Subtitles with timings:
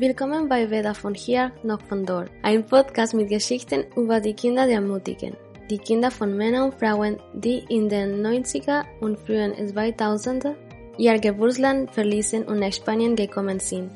[0.00, 4.64] Willkommen bei Weder von hier noch von dort, ein Podcast mit Geschichten über die Kinder
[4.64, 5.36] der Mutigen.
[5.68, 10.54] Die Kinder von Männern und Frauen, die in den 90er und frühen 2000er
[10.98, 13.90] ihr Geburtsland verließen und nach Spanien gekommen sind.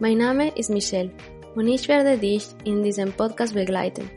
[0.00, 1.10] Mein Name ist Michelle
[1.54, 4.10] und ich werde dich in diesem Podcast begleiten,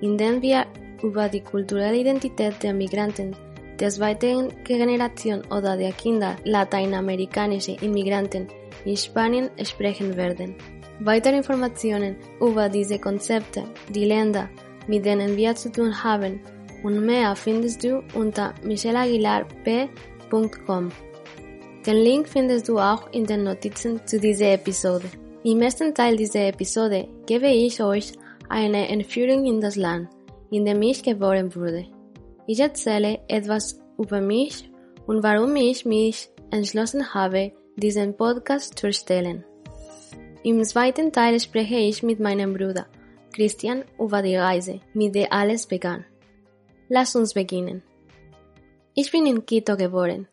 [0.00, 0.66] indem wir
[1.00, 3.36] über die kulturelle Identität der Migranten
[3.80, 8.48] der zweiten Generation oder der Kinder lateinamerikanischer Immigranten
[8.84, 10.54] in Spanien sprechen werden.
[11.00, 14.48] Weitere Informationen über diese Konzepte, die Länder,
[14.88, 16.40] mit denen wir zu tun haben
[16.82, 20.88] und mehr findest du unter michelaguilarp.com.
[21.86, 25.06] Den Link findest du auch in den Notizen zu dieser Episode.
[25.44, 28.12] Im ersten Teil dieser Episode gebe ich euch
[28.48, 30.08] eine Entführung in das Land,
[30.50, 31.86] in dem ich geboren wurde.
[32.50, 34.70] Ich erzähle etwas über mich
[35.06, 39.44] und warum ich mich entschlossen habe, diesen Podcast zu erstellen.
[40.42, 42.86] Im zweiten Teil spreche ich mit meinem Bruder
[43.34, 46.06] Christian über die Reise, mit der alles begann.
[46.88, 47.82] Lass uns beginnen.
[48.94, 50.26] Ich bin in Quito geboren,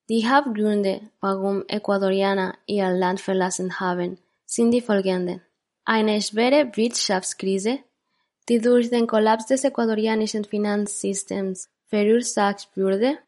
[0.08, 5.40] Die Hauptgründe, warum Ecuadorianer ihr Land verlassen haben, sind die folgenden.
[5.84, 7.78] Eine schwere Wirtschaftskrise,
[8.48, 13.18] die durch den Kollaps des ecuadorianischen Finanzsystems verursacht wurde,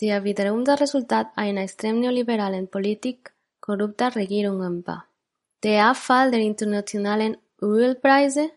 [0.00, 5.06] der wiederum das Resultat einer extrem neoliberalen Politik korrupter Regierungen war.
[5.62, 8.50] Der Abfall der internationalen Ölpreise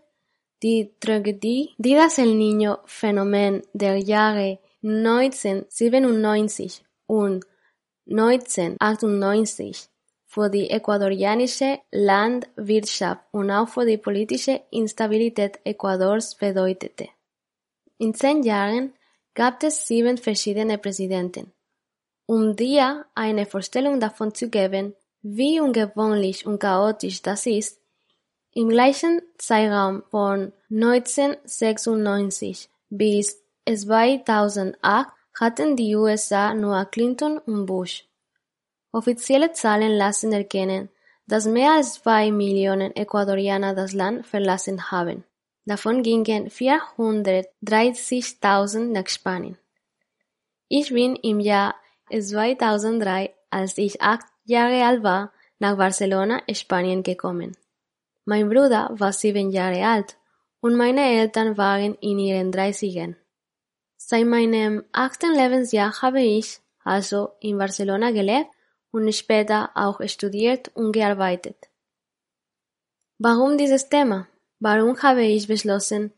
[0.61, 7.45] die Tragödie, die das El Niño-Phänomen der Jahre 1997 und
[8.09, 9.89] 1998
[10.25, 17.09] für die ecuadorianische Landwirtschaft und auch für die politische Instabilität Ecuadors bedeutete.
[17.97, 18.93] In zehn Jahren
[19.33, 21.51] gab es sieben verschiedene Präsidenten.
[22.25, 27.78] Um dir eine Vorstellung davon zu geben, wie ungewöhnlich und chaotisch das ist,
[28.53, 38.05] im gleichen Zeitraum von 1996 bis 2008 hatten die USA nur Clinton und Bush.
[38.91, 40.89] Offizielle Zahlen lassen erkennen,
[41.27, 45.23] dass mehr als zwei Millionen Ecuadorianer das Land verlassen haben.
[45.65, 49.59] Davon gingen 430.000 nach Spanien.
[50.67, 51.75] Ich bin im Jahr
[52.11, 57.55] 2003, als ich acht Jahre alt war, nach Barcelona, Spanien gekommen.
[58.29, 60.15] Mein Bruder war sieben Jahre alt
[60.61, 63.15] und meine Eltern waren in ihren Dreißigern.
[63.97, 68.51] Seit meinem achten Lebensjahr habe ich also in Barcelona gelebt
[68.91, 71.57] und später auch studiert und gearbeitet.
[73.17, 74.27] Warum dieses Thema?
[74.59, 76.13] Warum habe ich beschlossen,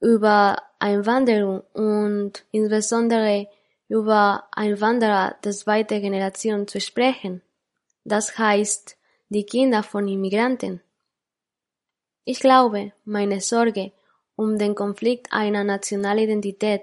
[0.00, 3.48] über Einwanderung und insbesondere
[3.88, 7.40] über Einwanderer der zweiten Generation zu sprechen?
[8.04, 8.98] Das heißt,
[9.30, 10.82] die Kinder von Immigranten.
[12.24, 13.92] Ich glaube, meine Sorge
[14.36, 16.82] um den Konflikt einer nationalen Identität,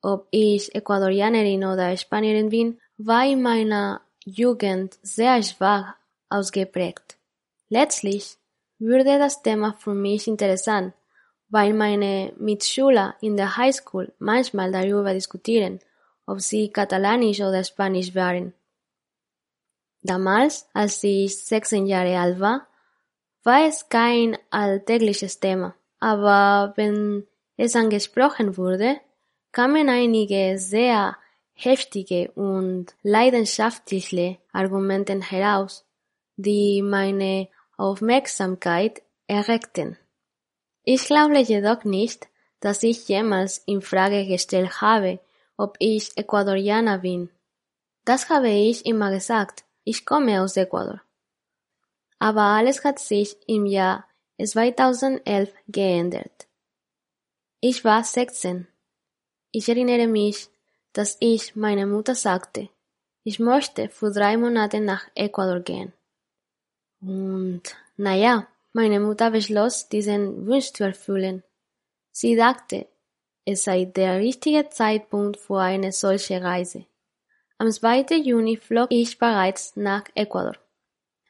[0.00, 5.94] ob ich Ecuadorianerin oder Spanierin bin, war in meiner Jugend sehr schwach
[6.28, 7.18] ausgeprägt.
[7.68, 8.38] Letztlich
[8.78, 10.94] wurde das Thema für mich interessant,
[11.48, 15.80] weil meine Mitschüler in der Highschool manchmal darüber diskutieren,
[16.26, 18.52] ob sie katalanisch oder spanisch waren.
[20.02, 22.66] Damals, als ich 16 Jahre alt war,
[23.46, 28.96] war es kein alltägliches Thema, aber wenn es angesprochen wurde,
[29.52, 31.16] kamen einige sehr
[31.54, 35.86] heftige und leidenschaftliche Argumente heraus,
[36.36, 37.46] die meine
[37.76, 39.96] Aufmerksamkeit erregten.
[40.82, 42.26] Ich glaube jedoch nicht,
[42.58, 45.20] dass ich jemals in Frage gestellt habe,
[45.56, 47.30] ob ich Ecuadorianer bin.
[48.04, 49.62] Das habe ich immer gesagt.
[49.84, 51.00] Ich komme aus Ecuador.
[52.18, 54.06] Aber alles hat sich im Jahr
[54.42, 56.46] 2011 geändert.
[57.60, 58.66] Ich war 16.
[59.52, 60.48] Ich erinnere mich,
[60.92, 62.68] dass ich meiner Mutter sagte,
[63.24, 65.92] ich möchte für drei Monate nach Ecuador gehen.
[67.00, 67.62] Und
[67.96, 71.42] naja, meine Mutter beschloss, diesen Wunsch zu erfüllen.
[72.12, 72.86] Sie dachte,
[73.44, 76.86] es sei der richtige Zeitpunkt für eine solche Reise.
[77.58, 78.16] Am 2.
[78.22, 80.56] Juni flog ich bereits nach Ecuador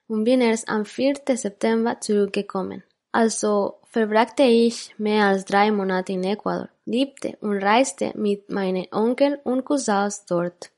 [0.08, 1.14] und bin erst am 4.
[1.34, 2.82] September zurückgekommen.
[3.12, 9.40] Also verbrachte ich mehr als drei Monate in Ecuador, liebte und reiste mit meinen Onkel
[9.44, 10.70] und Cousins dort.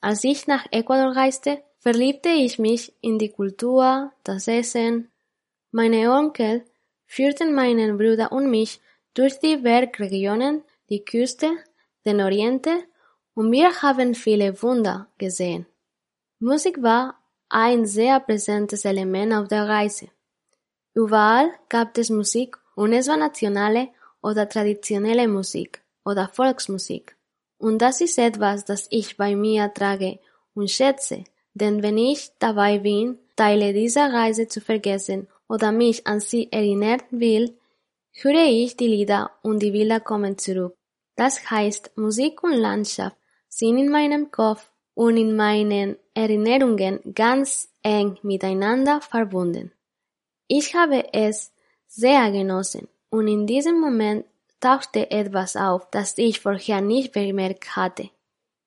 [0.00, 5.10] Als ich nach Ecuador reiste, verliebte ich mich in die Kultur, das Essen.
[5.70, 6.64] Meine Onkel
[7.06, 8.80] führten meinen Bruder und mich
[9.14, 11.50] durch die Bergregionen, die Küste,
[12.04, 12.70] den Oriente
[13.34, 15.66] und wir haben viele Wunder gesehen.
[16.40, 17.19] Musik war
[17.50, 20.08] ein sehr präsentes Element auf der Reise.
[20.94, 23.88] Überall gab es Musik und es war nationale
[24.22, 27.16] oder traditionelle Musik oder Volksmusik.
[27.58, 30.18] Und das ist etwas, das ich bei mir trage
[30.54, 31.24] und schätze,
[31.54, 37.02] denn wenn ich dabei bin, Teile dieser Reise zu vergessen oder mich an sie erinnern
[37.10, 37.58] will,
[38.12, 40.74] höre ich die Lieder und die Bilder kommen zurück.
[41.16, 43.16] Das heißt, Musik und Landschaft
[43.48, 49.72] sind in meinem Kopf und in meinen Erinnerungen ganz eng miteinander verbunden.
[50.48, 51.52] Ich habe es
[51.86, 54.24] sehr genossen und in diesem Moment
[54.60, 58.10] tauchte etwas auf, das ich vorher nicht bemerkt hatte.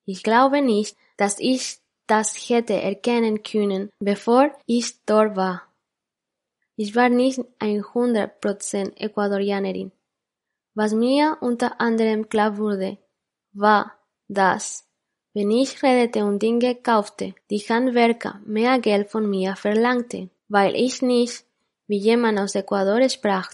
[0.06, 1.78] Ich glaube nicht, dass ich
[2.08, 5.64] das hätte erkennen können, bevor ich dort war.
[6.76, 9.92] Ich war nicht 100% Ecuadorianerin.
[10.74, 12.98] Was mir unter anderem klar wurde,
[13.54, 13.94] war,
[14.28, 14.90] dass,
[15.34, 21.02] wenn ich redete und Dinge kaufte, die Handwerker mehr Geld von mir verlangten, weil ich
[21.02, 21.46] nicht
[21.88, 23.52] wie jemand aus Ecuador sprach,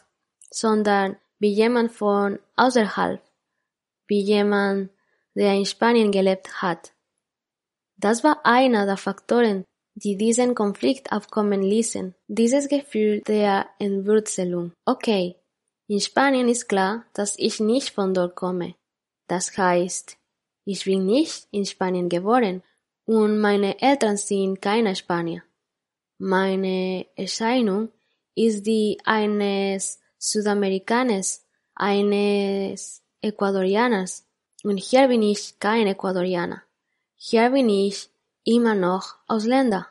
[0.52, 3.22] sondern wie jemand von außerhalb,
[4.08, 4.90] wie jemand,
[5.36, 6.92] der in Spanien gelebt hat.
[7.98, 9.66] Das war einer der Faktoren,
[9.96, 14.74] die diesen Konflikt aufkommen ließen, dieses Gefühl der Entwurzelung.
[14.86, 15.36] Okay,
[15.88, 18.76] in Spanien ist klar, dass ich nicht von dort komme.
[19.28, 20.19] Das heißt,
[20.72, 22.62] ich bin nicht in Spanien geboren
[23.06, 25.42] und meine Eltern sind keine Spanier.
[26.20, 27.90] Meine Erscheinung
[28.36, 31.44] ist die eines Südamerikaners,
[31.74, 34.28] eines Ecuadorianers.
[34.64, 36.62] Und hier bin ich kein Ecuadorianer.
[37.16, 38.10] Hier bin ich
[38.44, 39.88] immer noch Ausländer.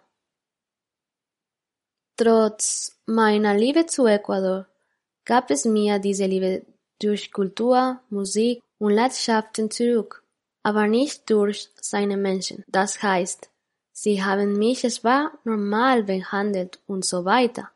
[2.16, 4.66] Trotz meiner Liebe zu Ecuador
[5.24, 6.64] gab es mir diese Liebe
[7.00, 10.22] durch Kultur, Musik und Landschaften zurück,
[10.68, 12.62] aber nicht durch seine Menschen.
[12.68, 13.48] Das heißt,
[13.90, 17.70] sie haben mich zwar normal behandelt und so weiter,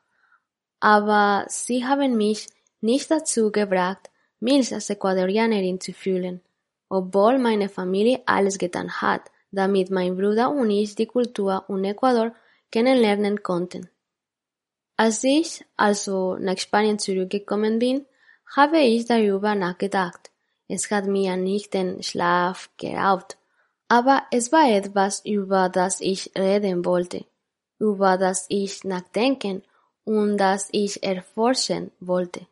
[0.79, 2.49] aber sie haben mich
[2.83, 4.11] nicht dazu gebracht,
[4.41, 6.43] mich als Ecuadorianerin zu fühlen,
[6.91, 12.35] obwohl meine Familie alles getan hat, damit mein Bruder und ich die Kultur und Ecuador
[12.71, 13.89] kennenlernen konnten.
[14.99, 18.05] Als ich also nach Spanien zurückgekommen bin,
[18.55, 20.32] habe ich darüber nachgedacht.
[20.75, 23.37] Es hat mir nicht den Schlaf geraubt,
[23.89, 27.27] aber es war etwas, über das ich reden wollte,
[27.79, 29.63] über das ich nachdenken
[30.05, 32.47] und das ich erforschen wollte.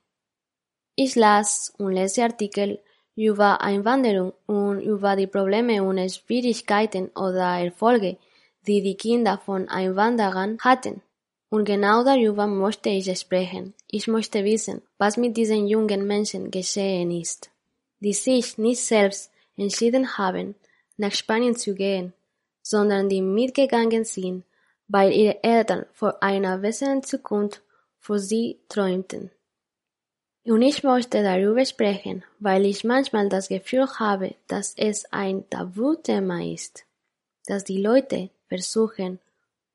[0.96, 2.80] Ich las und lese Artikel
[3.16, 8.18] über Einwanderung und über die Probleme und Schwierigkeiten oder Erfolge,
[8.66, 11.00] die die Kinder von Einwanderern hatten.
[11.48, 13.72] Und genau darüber möchte ich sprechen.
[13.90, 17.50] Ich möchte wissen, was mit diesen jungen Menschen geschehen ist,
[18.00, 20.54] die sich nicht selbst entschieden haben,
[20.97, 22.12] nach Spanien zu gehen,
[22.62, 24.45] sondern die mitgegangen sind,
[24.88, 27.62] weil ihre Eltern vor einer besseren Zukunft
[27.99, 29.30] für sie träumten.
[30.45, 36.42] Und ich möchte darüber sprechen, weil ich manchmal das Gefühl habe, dass es ein Tabuthema
[36.42, 36.87] ist,
[37.47, 39.21] dass die Leute versuchen,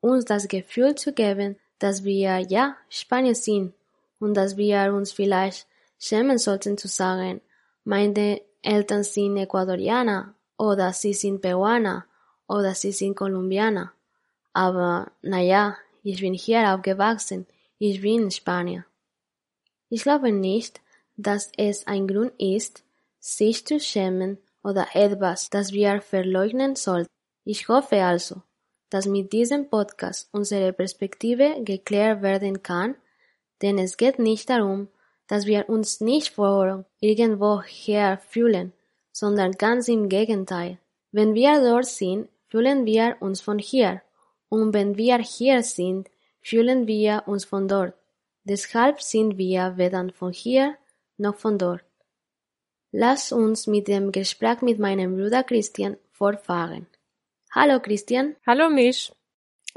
[0.00, 3.74] uns das Gefühl zu geben, dass wir ja Spanier sind
[4.18, 5.66] und dass wir uns vielleicht
[5.98, 7.40] schämen sollten zu sagen,
[7.86, 12.04] meine Eltern sind Ecuadorianer oder sie sind Peruaner
[12.48, 13.92] oder sie sind Kolumbianer.
[14.52, 17.46] Aber naja, ich bin hier aufgewachsen,
[17.78, 18.84] ich bin Spanier.
[19.88, 20.80] Ich glaube nicht,
[21.16, 22.82] dass es ein Grund ist,
[23.20, 27.08] sich zu schämen oder etwas, das wir verleugnen sollten.
[27.44, 28.42] Ich hoffe also,
[28.90, 32.96] dass mit diesem Podcast unsere Perspektive geklärt werden kann,
[33.62, 34.88] denn es geht nicht darum,
[35.28, 38.72] dass wir uns nicht vor irgendwoher fühlen,
[39.12, 40.78] sondern ganz im Gegenteil.
[41.12, 44.02] Wenn wir dort sind, fühlen wir uns von hier,
[44.48, 46.08] und wenn wir hier sind,
[46.40, 47.94] fühlen wir uns von dort.
[48.44, 50.76] Deshalb sind wir weder von hier
[51.16, 51.82] noch von dort.
[52.92, 56.86] Lass uns mit dem Gespräch mit meinem Bruder Christian fortfahren.
[57.50, 58.36] Hallo Christian.
[58.46, 59.15] Hallo Misch.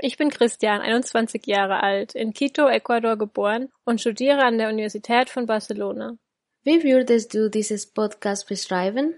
[0.02, 5.30] Ich bin Christian, 21 Jahre alt, in Quito, Ecuador geboren und studiere an der Universität
[5.30, 6.18] von Barcelona.
[6.64, 9.16] Wie würdest du dieses Podcast beschreiben?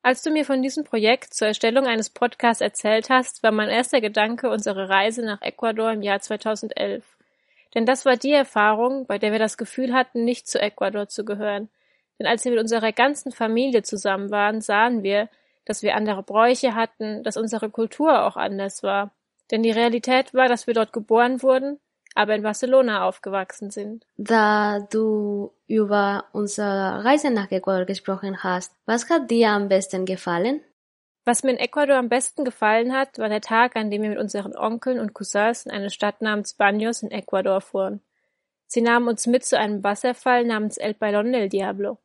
[0.00, 4.00] Als du mir von diesem Projekt zur Erstellung eines Podcasts erzählt hast, war mein erster
[4.00, 7.04] Gedanke unsere Reise nach Ecuador im Jahr 2011.
[7.74, 11.26] Denn das war die Erfahrung, bei der wir das Gefühl hatten, nicht zu Ecuador zu
[11.26, 11.68] gehören.
[12.18, 15.28] Denn als wir mit unserer ganzen Familie zusammen waren, sahen wir,
[15.66, 19.12] dass wir andere Bräuche hatten, dass unsere Kultur auch anders war.
[19.52, 21.78] Denn die Realität war, dass wir dort geboren wurden,
[22.14, 24.06] aber in Barcelona aufgewachsen sind.
[24.16, 30.62] Da du über unsere Reise nach Ecuador gesprochen hast, was hat dir am besten gefallen?
[31.24, 34.18] Was mir in Ecuador am besten gefallen hat, war der Tag, an dem wir mit
[34.18, 38.00] unseren Onkeln und Cousins in eine Stadt namens Baños in Ecuador fuhren.
[38.66, 41.98] Sie nahmen uns mit zu einem Wasserfall namens El Bailón del Diablo.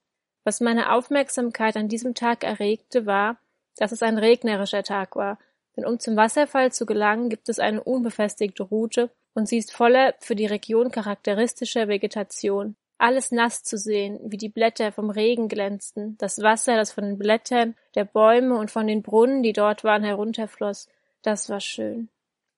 [0.43, 3.37] Was meine Aufmerksamkeit an diesem Tag erregte, war,
[3.77, 5.39] dass es ein regnerischer Tag war,
[5.77, 10.15] denn um zum Wasserfall zu gelangen, gibt es eine unbefestigte Route und sie ist voller
[10.19, 12.75] für die Region charakteristischer Vegetation.
[12.97, 17.19] Alles nass zu sehen, wie die Blätter vom Regen glänzten, das Wasser, das von den
[17.19, 20.89] Blättern der Bäume und von den Brunnen, die dort waren, herunterfloss,
[21.21, 22.09] das war schön.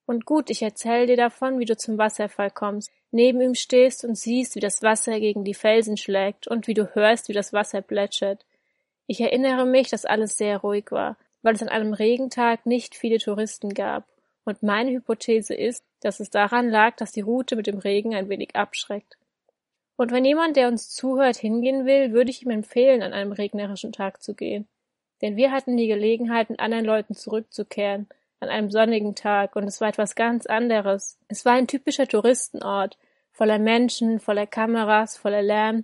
[0.05, 4.17] Und gut, ich erzähl dir davon, wie du zum Wasserfall kommst, neben ihm stehst und
[4.17, 7.81] siehst, wie das Wasser gegen die Felsen schlägt und wie du hörst, wie das Wasser
[7.81, 8.45] plätschert.
[9.07, 13.17] Ich erinnere mich, dass alles sehr ruhig war, weil es an einem Regentag nicht viele
[13.17, 14.05] Touristen gab
[14.43, 18.29] und meine Hypothese ist, dass es daran lag, dass die Route mit dem Regen ein
[18.29, 19.17] wenig abschreckt.
[19.95, 23.91] Und wenn jemand, der uns zuhört, hingehen will, würde ich ihm empfehlen, an einem regnerischen
[23.91, 24.67] Tag zu gehen.
[25.21, 28.07] Denn wir hatten die Gelegenheit, mit anderen Leuten zurückzukehren,
[28.39, 31.17] an einem sonnigen Tag, und es war etwas ganz anderes.
[31.27, 32.97] Es war ein typischer Touristenort,
[33.31, 35.83] voller Menschen, voller Kameras, voller Lärm,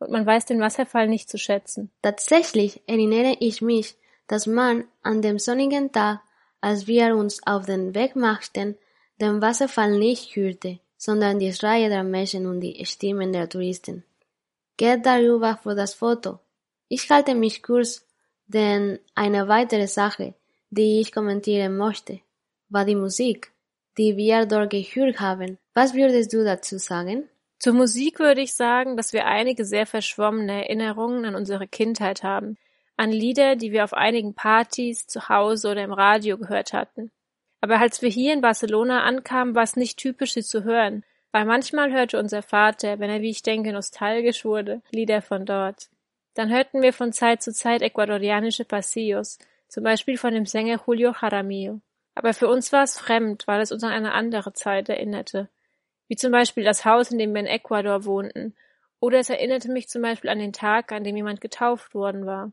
[0.00, 1.92] und man weiß den Wasserfall nicht zu schätzen.
[2.02, 3.94] Tatsächlich erinnere ich mich,
[4.32, 6.20] dass man an dem sonnigen Tag
[6.62, 8.78] als wir uns auf den Weg machten,
[9.20, 14.04] den Wasserfall nicht hörte, sondern die Schreie der Menschen und die Stimmen der Touristen.
[14.78, 16.38] Geht darüber für das Foto.
[16.88, 18.06] Ich halte mich kurz,
[18.46, 20.32] denn eine weitere Sache,
[20.70, 22.20] die ich kommentieren möchte,
[22.70, 23.52] war die Musik,
[23.98, 25.58] die wir dort gehört haben.
[25.74, 27.28] Was würdest du dazu sagen?
[27.58, 32.56] Zur Musik würde ich sagen, dass wir einige sehr verschwommene Erinnerungen an unsere Kindheit haben
[32.96, 37.10] an Lieder, die wir auf einigen Partys, zu Hause oder im Radio gehört hatten.
[37.60, 41.44] Aber als wir hier in Barcelona ankamen, war es nicht typisch, sie zu hören, weil
[41.44, 45.88] manchmal hörte unser Vater, wenn er, wie ich denke, nostalgisch wurde, Lieder von dort.
[46.34, 51.14] Dann hörten wir von Zeit zu Zeit ecuadorianische Pasillos, zum Beispiel von dem Sänger Julio
[51.20, 51.80] Jaramillo.
[52.14, 55.48] Aber für uns war es fremd, weil es uns an eine andere Zeit erinnerte.
[56.08, 58.54] Wie zum Beispiel das Haus, in dem wir in Ecuador wohnten.
[59.00, 62.52] Oder es erinnerte mich zum Beispiel an den Tag, an dem jemand getauft worden war.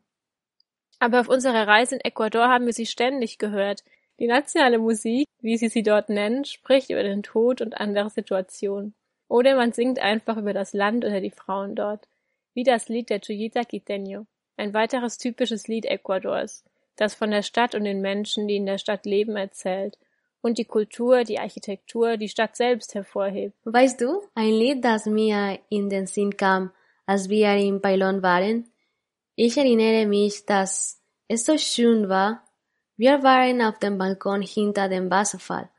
[0.99, 3.83] Aber auf unserer Reise in Ecuador haben wir sie ständig gehört.
[4.19, 8.93] Die nationale Musik, wie sie sie dort nennen, spricht über den Tod und andere Situationen.
[9.29, 12.07] Oder man singt einfach über das Land oder die Frauen dort.
[12.53, 14.25] Wie das Lied der Chuyita Quiteño.
[14.57, 16.65] Ein weiteres typisches Lied Ecuadors,
[16.97, 19.97] das von der Stadt und den Menschen, die in der Stadt leben, erzählt
[20.41, 23.55] und die Kultur, die Architektur, die Stadt selbst hervorhebt.
[23.63, 26.71] Weißt du, ein Lied, das mir in den Sinn kam,
[27.05, 28.69] als wir in Pailon waren,
[29.41, 32.43] ich erinnere mich, dass es so schön war.
[32.97, 35.69] Wir waren auf dem Balkon hinter dem Wasserfall.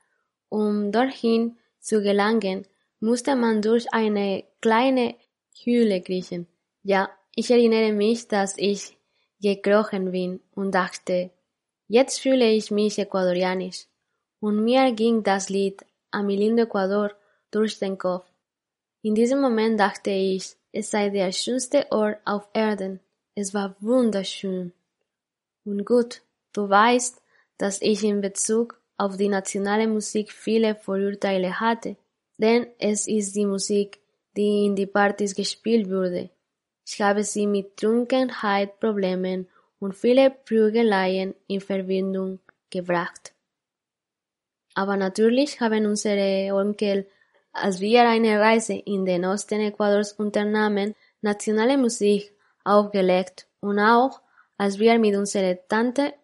[0.49, 2.67] Um dorthin zu gelangen,
[3.01, 5.15] musste man durch eine kleine
[5.63, 6.47] Höhle kriechen.
[6.83, 8.97] Ja, ich erinnere mich, dass ich
[9.43, 11.31] gekrochen bin und dachte,
[11.87, 13.89] jetzt fühle ich mich ecuadorianisch.
[14.41, 17.11] Und mir ging das Lied A mi lindo Ecuador
[17.51, 18.25] durch den Kopf.
[19.03, 23.01] In diesem Moment dachte ich, es sei der schönste Ort auf Erden.
[23.35, 24.73] Es war wunderschön.
[25.65, 26.23] Und gut,
[26.53, 27.23] du weißt,
[27.59, 31.97] dass ich in Bezug auf die nationale Musik viele Vorurteile hatte,
[32.39, 33.99] denn es ist die Musik,
[34.37, 36.31] die in die Partys gespielt wurde.
[36.87, 43.33] Ich habe sie mit Trunkenheit, Problemen und viele Prügeleien in Verbindung gebracht.
[44.75, 47.07] Aber natürlich haben unsere Onkel,
[47.53, 52.33] als wir eine Reise in den Osten Ecuadors unternahmen, nationale Musik
[52.71, 54.21] aufgelegt und auch,
[54.57, 56.15] als wir mit unserer Tante,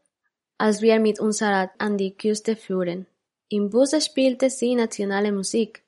[0.59, 3.07] als wir mit unserer an die Küste fuhren.
[3.49, 5.83] Im Bus spielte sie nationale Musik.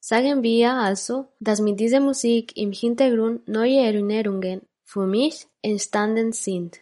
[0.00, 6.80] Sagen wir also, dass mit dieser Musik im Hintergrund neue Erinnerungen für mich entstanden sind.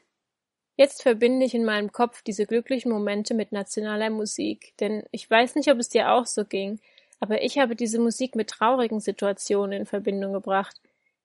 [0.77, 5.55] Jetzt verbinde ich in meinem Kopf diese glücklichen Momente mit nationaler Musik, denn ich weiß
[5.55, 6.81] nicht, ob es dir auch so ging,
[7.21, 10.81] aber ich habe diese Musik mit traurigen Situationen in Verbindung gebracht,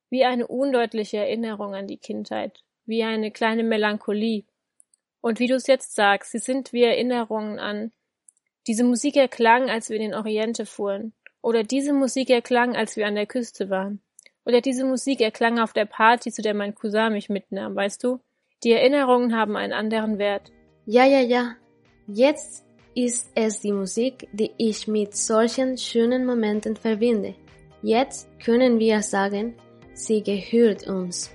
[0.10, 4.46] wie eine undeutliche Erinnerung an die Kindheit, wie eine kleine Melancholie.
[5.22, 7.92] Und wie du es jetzt sagst, sie sind wie Erinnerungen an.
[8.68, 13.08] Diese Musik erklang, als wir in den Oriente fuhren, oder diese Musik erklang, als wir
[13.08, 14.02] an der Küste waren,
[14.46, 18.20] oder diese Musik erklang auf der Party, zu der mein Cousin mich mitnahm, weißt du?
[18.64, 20.52] Die Erinnerungen haben einen anderen Wert.
[20.86, 21.56] Ja, ja, ja.
[22.08, 27.36] Jetzt ist es die Musik, die ich mit solchen schönen Momenten verbinde.
[27.82, 29.56] Jetzt können wir sagen,
[30.00, 31.32] sie gehört uns.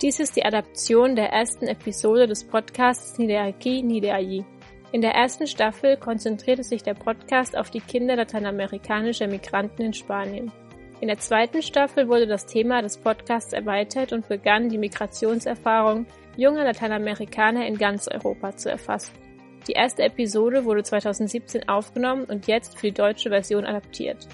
[0.00, 4.44] Dies ist die Adaption der ersten Episode des Podcasts Nideaki Nideayi.
[4.92, 10.52] In der ersten Staffel konzentrierte sich der Podcast auf die Kinder lateinamerikanischer Migranten in Spanien.
[11.00, 16.64] In der zweiten Staffel wurde das Thema des Podcasts erweitert und begann die Migrationserfahrung junger
[16.64, 19.14] Lateinamerikaner in ganz Europa zu erfassen.
[19.66, 24.26] Die erste Episode wurde 2017 aufgenommen und jetzt für die deutsche Version adaptiert.